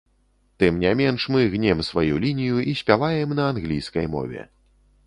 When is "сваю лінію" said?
1.91-2.57